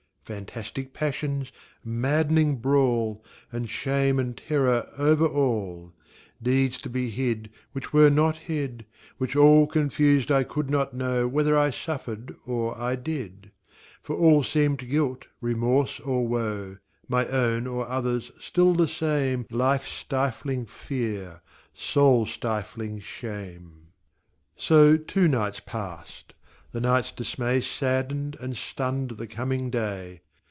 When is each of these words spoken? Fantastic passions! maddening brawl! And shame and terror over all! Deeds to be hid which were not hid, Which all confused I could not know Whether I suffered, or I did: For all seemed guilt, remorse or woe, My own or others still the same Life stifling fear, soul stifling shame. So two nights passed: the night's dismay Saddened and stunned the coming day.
Fantastic 0.23 0.93
passions! 0.93 1.51
maddening 1.83 2.55
brawl! 2.55 3.21
And 3.51 3.69
shame 3.69 4.17
and 4.17 4.37
terror 4.37 4.87
over 4.97 5.25
all! 5.27 5.91
Deeds 6.41 6.77
to 6.83 6.89
be 6.89 7.09
hid 7.09 7.49
which 7.73 7.91
were 7.91 8.09
not 8.09 8.37
hid, 8.37 8.85
Which 9.17 9.35
all 9.35 9.67
confused 9.67 10.31
I 10.31 10.43
could 10.43 10.69
not 10.69 10.93
know 10.93 11.27
Whether 11.27 11.57
I 11.57 11.69
suffered, 11.69 12.33
or 12.45 12.79
I 12.79 12.95
did: 12.95 13.51
For 14.01 14.15
all 14.15 14.41
seemed 14.41 14.87
guilt, 14.87 15.27
remorse 15.41 15.99
or 15.99 16.25
woe, 16.25 16.77
My 17.09 17.27
own 17.27 17.67
or 17.67 17.85
others 17.89 18.31
still 18.39 18.73
the 18.73 18.87
same 18.87 19.45
Life 19.49 19.85
stifling 19.85 20.65
fear, 20.65 21.41
soul 21.73 22.25
stifling 22.25 23.01
shame. 23.01 23.87
So 24.55 24.95
two 24.95 25.27
nights 25.27 25.59
passed: 25.59 26.35
the 26.73 26.79
night's 26.79 27.11
dismay 27.11 27.59
Saddened 27.59 28.37
and 28.39 28.55
stunned 28.55 29.09
the 29.11 29.27
coming 29.27 29.69
day. 29.71 30.21